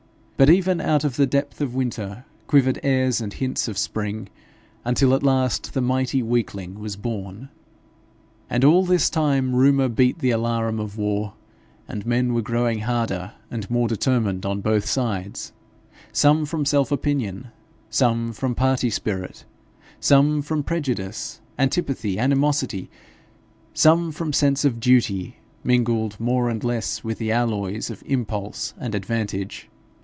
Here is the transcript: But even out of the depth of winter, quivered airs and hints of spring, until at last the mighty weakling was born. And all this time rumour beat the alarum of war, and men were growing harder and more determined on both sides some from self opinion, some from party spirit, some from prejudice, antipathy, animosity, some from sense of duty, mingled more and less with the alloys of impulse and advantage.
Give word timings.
But 0.37 0.49
even 0.49 0.81
out 0.81 1.03
of 1.03 1.17
the 1.17 1.27
depth 1.27 1.61
of 1.61 1.75
winter, 1.75 2.25
quivered 2.47 2.79
airs 2.81 3.21
and 3.21 3.31
hints 3.31 3.67
of 3.67 3.77
spring, 3.77 4.27
until 4.83 5.13
at 5.13 5.21
last 5.21 5.75
the 5.75 5.81
mighty 5.81 6.23
weakling 6.23 6.79
was 6.79 6.95
born. 6.95 7.49
And 8.49 8.65
all 8.65 8.83
this 8.83 9.07
time 9.11 9.55
rumour 9.55 9.87
beat 9.87 10.17
the 10.17 10.31
alarum 10.31 10.79
of 10.79 10.97
war, 10.97 11.33
and 11.87 12.07
men 12.07 12.33
were 12.33 12.41
growing 12.41 12.79
harder 12.79 13.33
and 13.51 13.69
more 13.69 13.87
determined 13.87 14.43
on 14.43 14.61
both 14.61 14.87
sides 14.87 15.53
some 16.11 16.47
from 16.47 16.65
self 16.65 16.91
opinion, 16.91 17.49
some 17.91 18.33
from 18.33 18.55
party 18.55 18.89
spirit, 18.89 19.45
some 19.99 20.41
from 20.41 20.63
prejudice, 20.63 21.39
antipathy, 21.59 22.17
animosity, 22.17 22.89
some 23.75 24.11
from 24.11 24.33
sense 24.33 24.65
of 24.65 24.79
duty, 24.79 25.35
mingled 25.63 26.19
more 26.19 26.49
and 26.49 26.63
less 26.63 27.03
with 27.03 27.19
the 27.19 27.31
alloys 27.31 27.91
of 27.91 28.01
impulse 28.07 28.73
and 28.79 28.95
advantage. 28.95 29.67